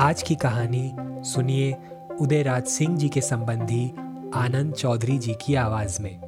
[0.00, 1.76] आज की कहानी सुनिए
[2.20, 3.90] उदयराज सिंह जी के संबंधी
[4.34, 6.20] आनंद चौधरी जी की आवाज़ में।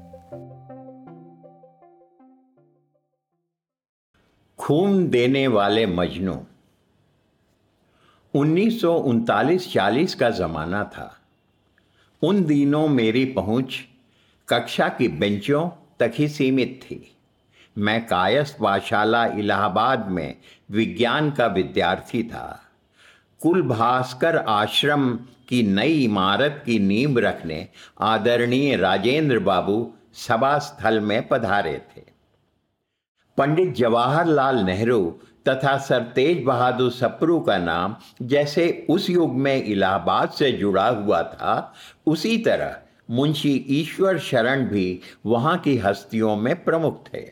[4.59, 6.45] खून देने वाले मजनू।
[8.34, 9.20] उन्नीस सौ
[9.56, 11.16] चालीस का ज़माना था।
[12.23, 13.84] उन दिनों मेरी पहुँच
[14.48, 15.69] कक्षा की बेंचों
[16.00, 17.16] तक ही सीमित थी।
[17.78, 20.37] मैं कायस्थ पाठशाला इलाहाबाद में
[20.70, 22.66] विज्ञान का विद्यार्थी था।
[23.42, 25.12] कुल भास्कर आश्रम
[25.48, 27.69] की नई इमारत की नींव रखने
[28.00, 32.02] आदरणीय राजेंद्र बाबू सभा स्थल में पधारे थे।
[33.38, 35.00] पंडित जवाहरलाल नेहरू
[35.48, 41.22] तथा सर तेज बहादुर सप्रू का नाम जैसे उस युग में इलाहाबाद से जुड़ा हुआ
[41.22, 41.75] था,
[42.06, 42.77] उसी तरह
[43.10, 47.28] मुंशी ईश्वर शरण भी वहाँ की हस्तियों में प्रमुख थे।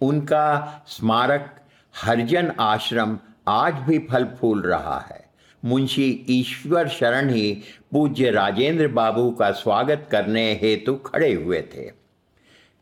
[0.00, 1.54] उनका स्मारक
[1.94, 5.29] हरिजन आश्रम आज भी फल फूल रहा है।
[5.62, 7.52] मुंशी ईश्वर शरण ही
[7.92, 11.90] पूज्य राजेंद्र बाबू का स्वागत करने हेतु खड़े हुए थे।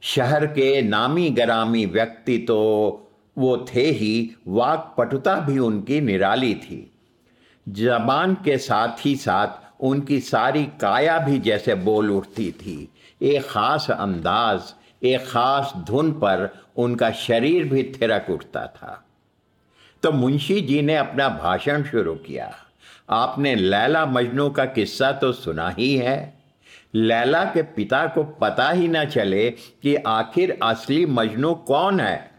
[0.02, 2.58] शहर के नामी गरामी व्यक्ति तो
[3.36, 6.90] वो थे ही, वाक पटुता भी उनकी निराली थी।
[7.66, 12.88] जबान के साथ ही साथ उनकी सारी काया भी जैसे बोल उठती थी।
[13.20, 19.04] एक ख़ास अंदाज, एक ख़ास धुन पर उनका शरीर भी थिरक उठता था।
[20.02, 22.52] तो मुंशी जी ने अपना भाषण शुरू किया।
[23.08, 26.16] आपने लैला मजनू का किस्सा तो सुना ही है।
[26.94, 32.30] लैला के पिता को पता ही ना चले कि आखिर असली मजनू कौन है।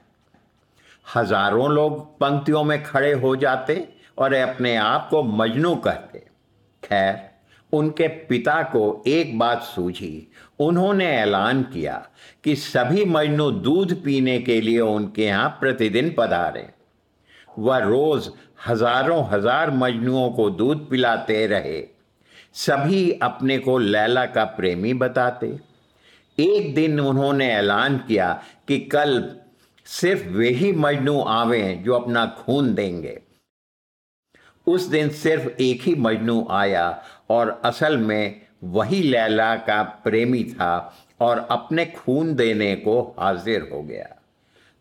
[1.06, 3.88] हज़ारों लोग पंक्तियों में खड़े हो जाते
[4.18, 6.20] और अपने आप को मजनू कहते।
[6.84, 7.18] खैर,
[7.74, 10.28] उनके पिता को एक बात सूझी।
[10.60, 12.02] उन्होंने ऐलान किया
[12.44, 16.68] कि सभी मजनू दूध पीने के लिए उनके यहाँ प्रतिदिन पधारे।
[17.60, 18.30] वह रोज
[18.68, 21.82] हज़ारों हज़ार मजनुओं को दूध पिलाते रहे।
[22.58, 25.48] सभी अपने को लैला का प्रेमी बताते।
[26.38, 28.32] एक दिन उन्होंने ऐलान किया
[28.68, 29.24] कि कल
[29.88, 33.20] सिर्फ़ वे ही मजनू आवे जो अपना खून देंगे।
[34.68, 36.88] उस दिन सिर्फ़ एक ही मजनू आया
[37.30, 40.74] और असल में वही लैला का प्रेमी था
[41.22, 44.16] और अपने खून देने को हाजिर हो गया।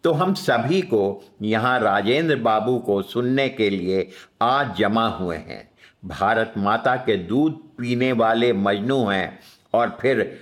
[0.09, 4.09] तो हम सभी को यहाँ राजेंद्र बाबू को सुनने के लिए
[4.43, 5.69] आज जमा हुए हैं।
[6.05, 9.39] भारत माता के दूध पीने वाले मजनू हैं
[9.75, 10.41] और फिर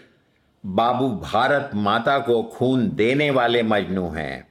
[0.66, 4.49] बाबू भारत माता को खून देने वाले मजनू हैं।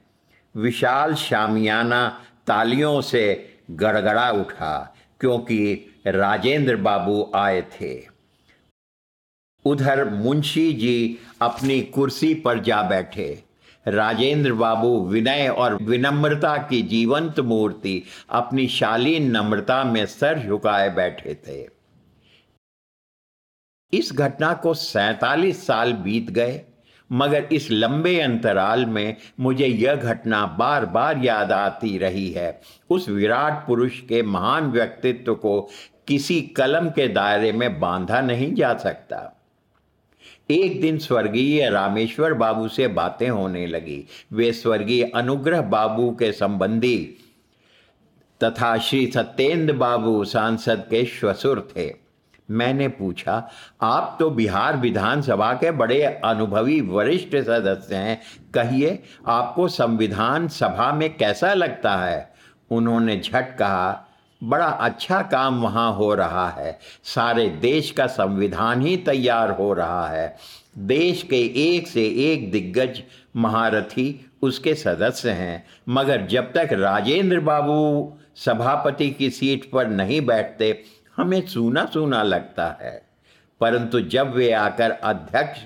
[0.56, 2.08] विशाल शामियाना
[2.46, 3.24] तालियों से
[3.70, 8.06] गड़गड़ा उठा क्योंकि राजेंद्र बाबू आए थे।
[9.64, 13.45] उधर मुंशी जी अपनी कुर्सी पर जा बैठे।
[13.86, 21.34] राजेंद्र बाबू विनय और विनम्रता की जीवंत मूर्ति अपनी शालीन नम्रता में सर झुकाए बैठे
[21.48, 21.66] थे।
[23.92, 26.60] इस घटना को सैतालीस साल बीत गए,
[27.10, 32.60] मगर इस लंबे अंतराल में मुझे यह घटना बार बार याद आती रही है।
[32.90, 35.60] उस विराट पुरुष के महान व्यक्तित्व को
[36.08, 39.32] किसी कलम के दायरे में बांधा नहीं जा सकता।
[40.50, 47.16] एक दिन स्वर्गीय रामेश्वर बाबू से बातें होने लगी। वे स्वर्गीय अनुग्रह बाबू के संबंधी
[48.44, 51.94] तथा श्री सत्येंद्र बाबू सांसद के श्वसुर थे।
[52.50, 53.50] मैंने पूछा,
[53.82, 58.20] आप तो बिहार विधानसभा के बड़े अनुभवी वरिष्ठ सदस्य हैं।
[58.54, 62.34] कहिए, आपको संविधान सभा में कैसा लगता है?
[62.70, 64.05] उन्होंने झट कहा
[64.46, 70.06] बड़ा अच्छा काम वहाँ हो रहा है। सारे देश का संविधान ही तैयार हो रहा
[70.08, 70.36] है।
[70.78, 73.02] देश के एक से एक दिग्गज
[73.36, 80.82] महारथी उसके सदस्य हैं। मगर जब तक राजेंद्र बाबू सभापति की सीट पर नहीं बैठते,
[81.16, 83.02] हमें सूना सूना लगता है।
[83.60, 85.60] परंतु जब वे आकर अध्यक्ष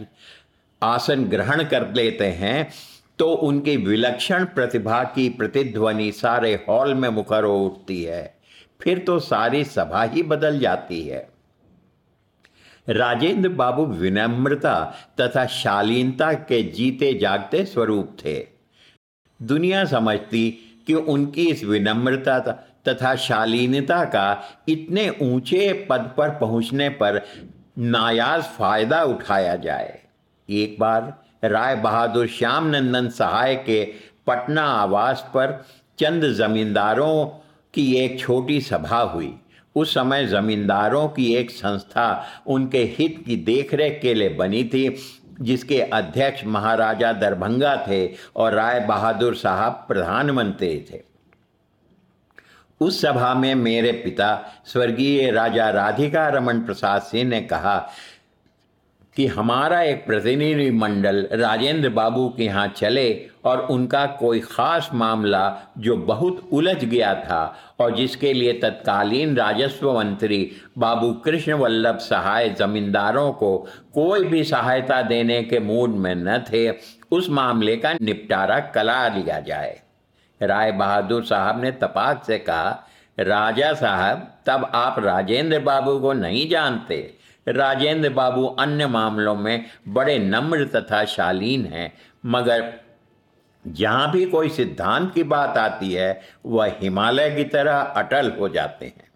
[0.83, 2.69] आसन ग्रहण कर लेते हैं
[3.19, 8.40] तो उनकी विलक्षण प्रतिभा की प्रतिध्वनि सारे हॉल में मुखर हो उठती है।
[8.83, 11.29] फिर तो सारी सभा ही बदल जाती है।
[12.89, 14.75] राजेंद्र बाबू विनम्रता
[15.21, 18.37] तथा शालीनता के जीते जागते स्वरूप थे।
[19.41, 20.51] दुनिया समझती
[20.87, 22.39] कि उनकी इस विनम्रता
[22.89, 27.21] तथा शालीनता का इतने ऊँचे पद पर पहुँचने पर
[27.79, 29.99] नायाज फ़ायदा उठाया जाए।
[30.49, 31.13] एक बार
[31.45, 33.85] राय बहादुर श्याम नंदन सहाय के
[34.27, 35.53] पटना आवास पर
[35.99, 37.27] चंद जमींदारों
[37.75, 39.35] की एक छोटी सभा हुई।
[39.77, 44.97] उस समय जमींदारों की एक संस्था उनके हित की देखरेख के लिए बनी थी,
[45.41, 51.01] जिसके अध्यक्ष महाराजा दरभंगा थे और राय बहादुर साहब प्रधानमंत्री थे।
[52.81, 57.89] उस सभा में मेरे पिता, स्वर्गीय राजा राधिका रमन प्रसाद सिंह ने कहा
[59.17, 65.57] कि हमारा एक प्रतिनिधि मंडल राजेंद्र बाबू के यहाँ चले और उनका कोई ख़ास मामला
[65.79, 72.49] जो बहुत उलझ गया था और जिसके लिए तत्कालीन राजस्व मंत्री बाबू कृष्ण वल्लभ सहाय
[72.49, 73.57] जमींदारों को
[73.95, 76.71] कोई भी सहायता देने के मूड में न थे,
[77.11, 79.81] उस मामले का निपटारा करा लिया जाए।
[80.43, 82.87] राय बहादुर साहब ने तपाक से कहा,
[83.19, 87.20] राजा साहब, तब आप राजेंद्र बाबू को नहीं जानते।
[87.53, 91.93] राजेंद्र बाबू अन्य मामलों में बड़े नम्र तथा शालीन हैं,
[92.27, 92.73] मगर
[93.67, 98.87] जहाँ भी कोई सिद्धांत की बात आती है, वह हिमालय की तरह अटल हो जाते
[98.87, 99.11] हैं।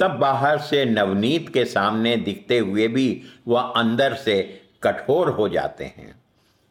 [0.00, 5.84] तब बाहर से नवनीत के सामने दिखते हुए भी वह अंदर से कठोर हो जाते
[5.84, 6.22] हैं।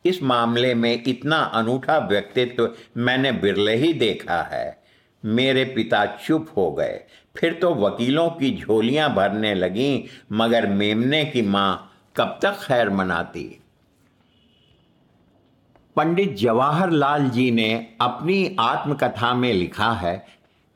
[0.05, 4.82] इस मामले में इतना अनूठा व्यक्तित्व मैंने बिरले ही देखा है।
[5.25, 6.99] मेरे पिता चुप हो गए।
[7.37, 13.59] फिर तो वकीलों की झोलियाँ भरने लगीं, मगर मेमने की माँ कब तक खैर मनाती?
[15.95, 20.25] पंडित जवाहरलाल जी ने अपनी आत्मकथा में लिखा है,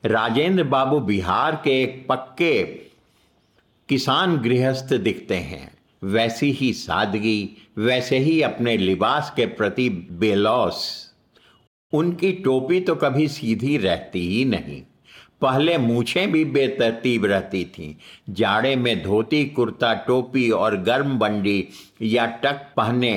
[0.04, 2.62] राजेंद्र बाबू बिहार के एक पक्के
[3.88, 11.07] किसान गृहस्थ दिखते हैं। वैसी ही सादगी, वैसे ही अपने लिबास के प्रति बेलौस।
[11.92, 14.82] उनकी टोपी तो कभी सीधी रहती ही नहीं।
[15.40, 17.94] पहले मूछें भी बेतरतीब रहती थीं।
[18.34, 21.68] जाड़े में धोती, कुर्ता, टोपी और गर्म बंडी
[22.02, 23.14] या टक पहने,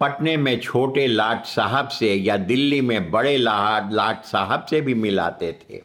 [0.00, 5.52] पटने में छोटे लाट साहब से या दिल्ली में बड़े लाट साहब से भी मिलाते
[5.62, 5.80] थे।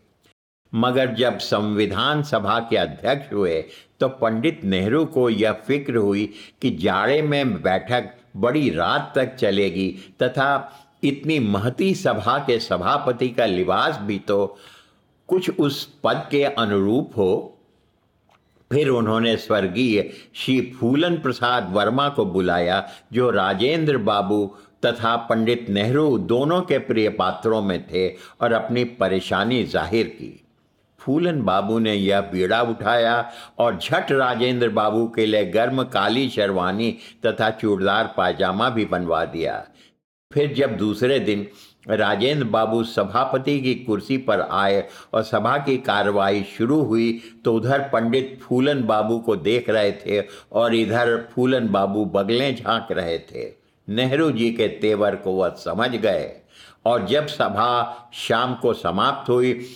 [0.73, 3.61] मगर जब संविधान सभा के अध्यक्ष हुए
[3.99, 6.29] तो पंडित नेहरू को यह फ़िक्र हुई
[6.61, 9.89] कि जाड़े में बैठक बड़ी रात तक चलेगी
[10.23, 10.47] तथा
[11.03, 14.45] इतनी महती सभा के सभापति का लिबास भी तो
[15.29, 17.57] कुछ उस पद के अनुरूप हो।
[18.71, 22.83] फिर उन्होंने स्वर्गीय श्री फूलन प्रसाद वर्मा को बुलाया,
[23.13, 24.45] जो राजेंद्र बाबू
[24.85, 28.07] तथा पंडित नेहरू दोनों के प्रिय पात्रों में थे
[28.41, 30.37] और अपनी परेशानी ज़ाहिर की।
[30.99, 36.91] फूलन बाबू ने यह बीड़ा उठाया और झट राजेंद्र बाबू के लिए गर्म काली शेरवानी
[37.25, 39.63] तथा चूड़दार पायजामा भी बनवा दिया।
[40.33, 41.47] फिर जब दूसरे दिन
[41.89, 44.83] राजेंद्र बाबू सभापति की कुर्सी पर आए
[45.13, 50.23] और सभा की कार्रवाई शुरू हुई तो उधर पंडित फूलन बाबू को देख रहे थे
[50.51, 53.55] और इधर फूलन बाबू बगलें झाँक रहे थे।
[53.89, 56.41] नेहरू जी के तेवर को वह समझ गए
[56.85, 59.67] और जब सभा शाम को समाप्त हुई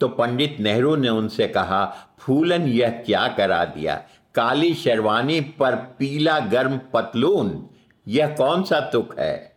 [0.00, 3.94] तो पंडित नेहरू ने उनसे कहा, फूलन, यह क्या करा दिया?
[4.34, 7.68] काली शेरवानी पर पीला गर्म पतलून,
[8.08, 9.55] यह कौन सा तुक है?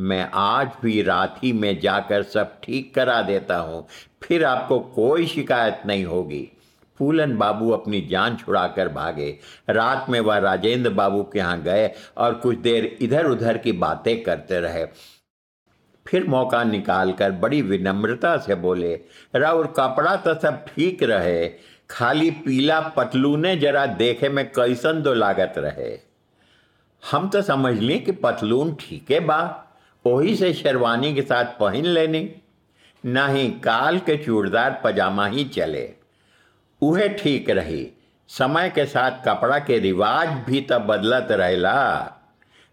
[0.00, 3.86] मैं आज भी रात ही में जाकर सब ठीक करा देता हूँ।
[4.22, 6.48] फिर आपको कोई शिकायत नहीं होगी।
[7.00, 9.30] फूलन बाबू अपनी जान छुड़ाकर भागे।
[9.70, 14.22] रात में वह राजेंद्र बाबू के यहाँ गए और कुछ देर इधर उधर की बातें
[14.22, 14.84] करते रहे।
[16.06, 18.94] फिर मौका निकालकर बड़ी विनम्रता से बोले
[19.36, 21.48] राउर कपड़ा तो सब ठीक रहे।
[21.90, 25.98] खाली पीला पतलूने जरा देखे में कैसन दो लागत रहे।
[27.02, 29.40] हम तो समझ ली कि पतलून ठीक है बा।
[30.06, 32.30] वही से शेरवानी के साथ पहन लेनी।
[33.04, 35.94] ना ही काल के चूड़दार पजामा ही चले।
[36.82, 37.90] उहे ठीक रही।
[38.28, 42.00] समय के साथ कपड़ा के रिवाज भी तब बदलत रहेला।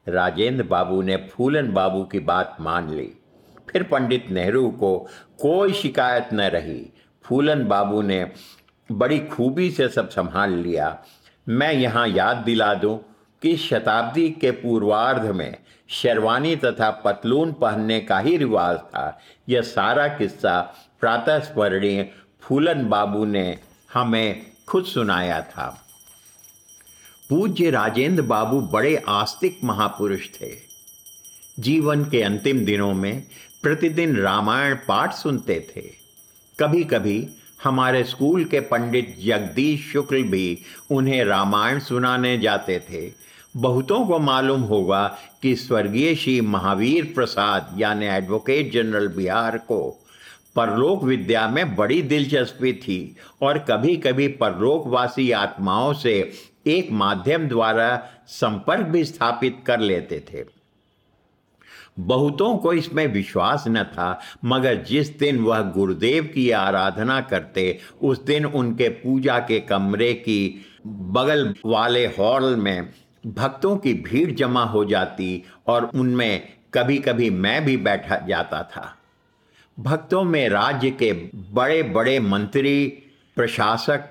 [0.07, 3.11] राजेंद्र बाबू ने फूलन बाबू की बात मान ली।
[3.69, 4.97] फिर पंडित नेहरू को
[5.41, 6.93] कोई शिकायत न रही।
[7.23, 8.31] फूलन बाबू ने
[8.91, 10.97] बड़ी खूबी से सब संभाल लिया।
[11.49, 12.99] मैं यहाँ याद दिला दूँ।
[13.41, 15.57] कि शताब्दी के पूर्वार्ध में
[15.89, 20.61] शेरवानी तथा पतलून पहनने का ही रिवाज था। यह सारा किस्सा
[20.99, 22.09] प्रातः स्मरणीय
[22.41, 23.59] फूलन बाबू ने
[23.93, 25.83] हमें खुद सुनाया था।
[27.29, 30.51] पूज्य राजेंद्र बाबू बड़े आस्तिक महापुरुष थे।
[31.59, 33.23] जीवन के अंतिम दिनों में
[33.63, 35.81] प्रतिदिन रामायण पाठ सुनते थे।
[36.59, 37.27] कभी कभी
[37.63, 40.59] हमारे स्कूल के पंडित जगदीश शुक्ल भी
[40.91, 48.05] उन्हें रामायण सुनाने जाते थे। बहुतों को मालूम होगा कि स्वर्गीय श्री महावीर प्रसाद, यानी
[48.05, 49.79] एडवोकेट जनरल बिहार को
[50.55, 56.13] परलोक विद्या में बड़ी दिलचस्पी थी और कभी कभी परलोकवासी आत्माओं से
[56.67, 57.89] एक माध्यम द्वारा
[58.27, 60.43] संपर्क भी स्थापित कर लेते थे।
[61.99, 68.23] बहुतों को इसमें विश्वास न था, मगर जिस दिन वह गुरुदेव की आराधना करते, उस
[68.25, 72.89] दिन उनके पूजा के कमरे की बगल वाले हॉल में
[73.27, 78.95] भक्तों की भीड़ जमा हो जाती और उनमें कभी कभी मैं भी बैठा जाता था।
[79.79, 82.87] भक्तों में राज्य के बड़े बड़े मंत्री,
[83.35, 84.09] प्रशासक,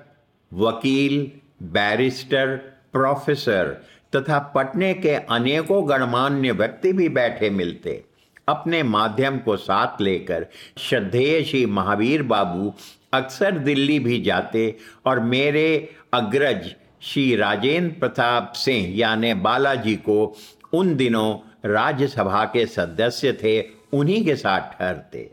[0.53, 1.31] वकील,
[1.63, 2.55] बैरिस्टर,
[2.93, 3.67] प्रोफेसर
[4.15, 8.03] तथा पटने के अनेकों गणमान्य व्यक्ति भी बैठे मिलते।
[8.47, 10.45] अपने माध्यम को साथ लेकर
[10.77, 12.73] श्रद्धेय श्री महावीर बाबू
[13.13, 20.35] अक्सर दिल्ली भी जाते और मेरे अग्रज श्री राजेंद्र प्रताप सिंह यानी बालाजी को
[20.73, 23.61] उन दिनों राज्यसभा के सदस्य थे,
[23.93, 25.31] उन्हीं के साथ ठहरते।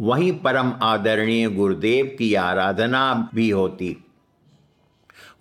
[0.00, 3.96] वहीं परम आदरणीय गुरुदेव की आराधना भी होती।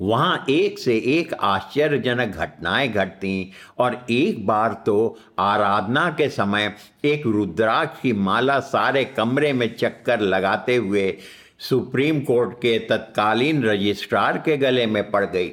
[0.02, 6.74] वहाँ एक से एक आश्चर्यजनक घटनाएँ घटती और एक बार तो आराधना के समय
[7.06, 11.18] एक रुद्राक्ष की माला सारे कमरे में चक्कर लगाते हुए
[11.60, 15.48] सुप्रीम कोर्ट के तत्कालीन रजिस्ट्रार के गले में पड़ गई।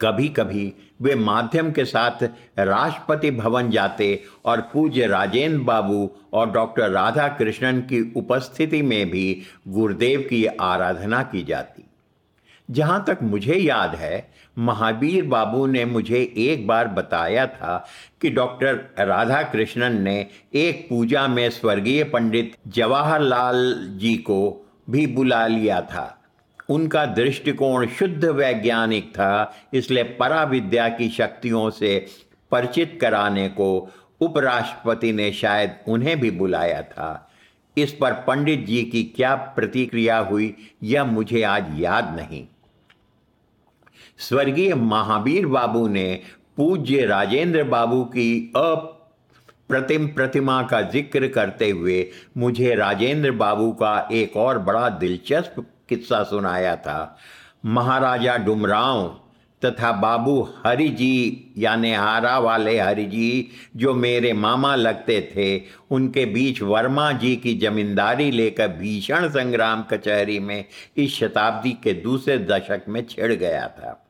[0.00, 2.24] कभी कभी वे माध्यम के साथ
[2.58, 9.42] राष्ट्रपति भवन जाते और पूज्य राजेंद्र बाबू और डॉक्टर राधा कृष्णन की उपस्थिति में भी
[9.68, 11.84] गुरुदेव की आराधना की जाती।
[12.70, 17.86] जहाँ तक मुझे याद है, महावीर बाबू ने मुझे एक बार बताया था
[18.20, 25.46] कि डॉक्टर राधा कृष्णन ने एक पूजा में स्वर्गीय पंडित जवाहरलाल जी को भी बुला
[25.46, 26.20] लिया था।
[26.68, 32.06] उनका दृष्टिकोण शुद्ध वैज्ञानिक था, इसलिए पराविद्या की शक्तियों से
[32.50, 33.90] परिचित कराने को
[34.20, 37.30] उपराष्ट्रपति ने शायद उन्हें भी बुलाया था।
[37.76, 42.46] इस पर पंडित जी की क्या प्रतिक्रिया हुई, यह मुझे आज याद नहीं।
[44.18, 46.20] स्वर्गीय महावीर बाबू ने
[46.56, 52.06] पूज्य राजेंद्र बाबू की अप्रतिम प्रतिमा का ज़िक्र करते हुए
[52.36, 57.16] मुझे राजेंद्र बाबू का एक और बड़ा दिलचस्प किस्सा सुनाया था।
[57.64, 59.08] महाराजा डुमराव
[59.62, 66.24] तथा बाबू हरि जी यानी आरा वाले हरि जी जो मेरे मामा लगते थे, उनके
[66.26, 70.64] बीच वर्मा जी की जमींदारी लेकर भीषण संग्राम कचहरी में
[70.96, 74.00] इस शताब्दी के दूसरे दशक में छिड़ गया था।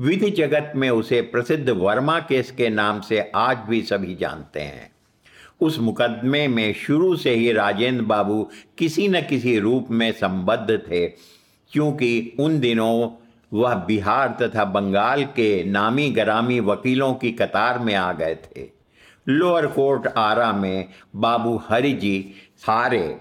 [0.00, 4.90] विधि जगत में उसे प्रसिद्ध वर्मा केस के नाम से आज भी सभी जानते हैं।
[5.60, 8.42] उस मुकदमे में शुरू से ही राजेंद्र बाबू
[8.78, 11.06] किसी न किसी रूप में संबद्ध थे,
[11.70, 13.10] क्योंकि उन दिनों
[13.52, 18.68] वह बिहार तथा बंगाल के नामी गरामी वकीलों की कतार में आ गए थे।
[19.28, 22.34] लोअर कोर्ट आरा में बाबू हरि जी
[22.68, 23.20] हारे।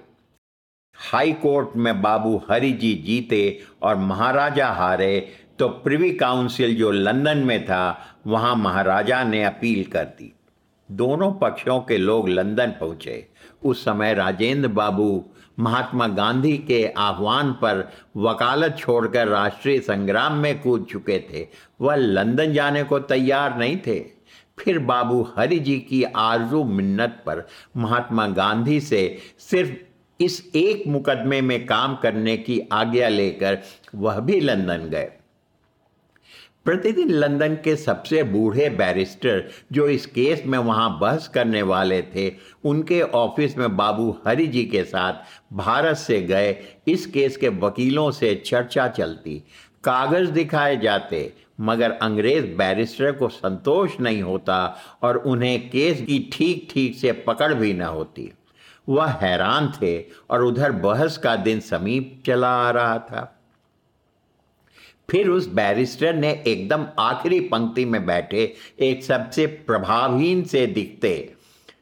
[0.98, 5.28] हाई कोर्ट में बाबू हरि जी जीते और महाराजा हारे
[5.60, 10.34] तो प्रिवी काउंसिल जो लंदन में था, वहाँ महाराजा ने अपील कर दी।
[10.92, 13.28] दोनों पक्षों के लोग लंदन पहुँचे।
[13.66, 15.26] उस समय राजेंद्र बाबू
[15.60, 21.48] महात्मा गांधी के आह्वान पर वकालत छोड़कर राष्ट्रीय संग्राम में कूद चुके थे।
[21.82, 24.00] वह लंदन जाने को तैयार नहीं थे।
[24.60, 27.48] फिर बाबू हरि जी की आरज़ू मिन्नत पर
[27.78, 33.58] महात्मा गांधी से सिर्फ़ इस एक मुकदमे में काम करने की आज्ञा लेकर
[33.96, 35.12] वह भी लंदन गए।
[36.66, 42.32] प्रतिदिन लंदन के सबसे बूढ़े बैरिस्टर जो इस केस में वहाँ बहस करने वाले थे,
[42.64, 45.14] उनके ऑफ़िस में बाबू हरि जी के साथ
[45.54, 46.56] भारत से गए,
[46.88, 49.38] इस केस के वकीलों से चर्चा चलती।
[49.84, 56.68] कागज़ दिखाए जाते, मगर अंग्रेज़ बैरिस्टर को संतोष नहीं होता और उन्हें केस की ठीक
[56.72, 58.32] ठीक से पकड़ भी न होती।
[58.90, 60.00] वह हैरान थे
[60.30, 63.39] और उधर बहस का दिन समीप चला आ रहा था।
[65.12, 71.34] फिर उस बैरिस्टर ने एकदम आखिरी पंक्ति में बैठे, एक सबसे प्रभावहीन से दिखते।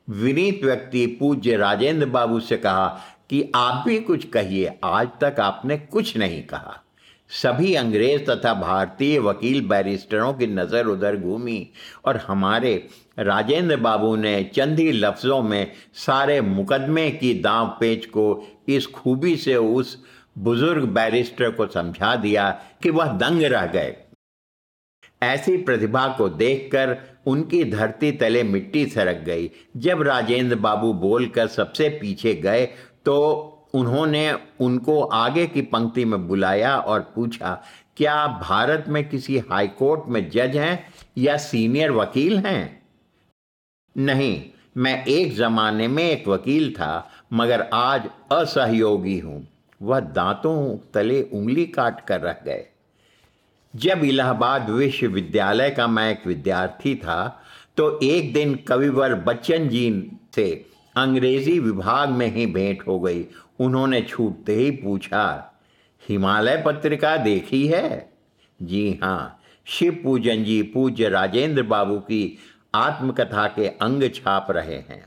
[0.10, 2.88] विनीत व्यक्ति पूज्य राजेंद्र बाबू से कहा
[3.30, 6.84] कि आप भी कुछ कहिए, आज तक आपने कुछ नहीं कहा।
[7.30, 11.68] सभी अंग्रेज़ तथा भारतीय वकील बैरिस्टरों की नज़र उधर घूमी
[12.06, 12.74] और हमारे
[13.20, 19.56] राजेंद्र बाबू ने चंद लफ्ज़ों में सारे मुकदमे की दांव पेच को इस खूबी से
[19.56, 19.98] उस
[20.38, 22.50] बुज़ुर्ग बैरिस्टर को समझा दिया
[22.84, 23.96] कि वह दंग रह गए।
[25.24, 31.89] ऐसी प्रतिभा को देखकर उनकी धरती तले मिट्टी सरक गई। जब राजेंद्र बाबू बोलकर सबसे
[32.01, 32.65] पीछे गए
[33.06, 33.15] तो
[33.74, 37.53] उन्होंने उनको आगे की पंक्ति में बुलाया और पूछा,
[37.98, 42.82] क्या भारत में किसी हाई कोर्ट में जज हैं या सीनियर वकील हैं?
[43.96, 44.41] नहीं,
[44.77, 49.46] मैं एक ज़माने में एक वकील था, मगर आज असहयोगी हूँ।
[49.82, 52.66] वह दांतों तले उंगली काट कर रह गए।
[53.74, 57.44] जब इलाहाबाद विश्वविद्यालय का मैं एक विद्यार्थी था
[57.78, 59.90] तो एक दिन कविवर बच्चन जी
[60.36, 60.50] से
[60.96, 63.26] अंग्रेज़ी विभाग में ही भेंट हो गई।
[63.60, 65.54] उन्होंने छूटते ही पूछा,
[66.04, 68.10] हिमालय पत्रिका देखी है?
[68.60, 72.38] जी हाँ शिव पूजन जी पूज्य राजेंद्र बाबू की
[72.76, 75.04] आत्मकथा के अंग छाप रहे हैं।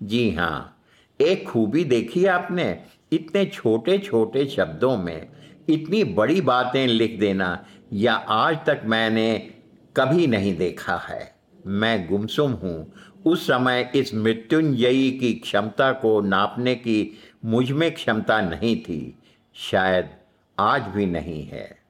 [0.00, 0.78] जी हाँ
[1.20, 2.72] एक खूबी देखी आपने?
[3.12, 5.28] इतने छोटे छोटे शब्दों में
[5.68, 9.54] इतनी बड़ी बातें लिख देना या आज तक मैंने
[9.96, 11.34] कभी नहीं देखा है।
[11.66, 12.92] मैं गुमसुम हूँ।
[13.26, 19.18] उस समय इस मृत्युंजयी की क्षमता को नापने की मुझमें क्षमता नहीं थी।
[19.54, 20.10] शायद
[20.58, 21.82] आज भी नहीं है।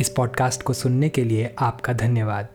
[0.00, 2.48] इस पॉडकास्ट को सुनने के लिए आपका धन्यवाद।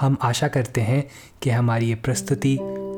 [0.00, 1.10] हम आशा करते हैं
[1.42, 2.58] कि हमारी ये प्रस्तुति